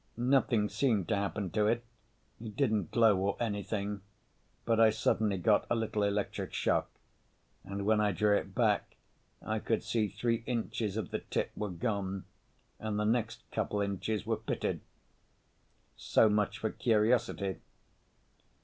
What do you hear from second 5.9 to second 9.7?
electric shock, and when I drew it back I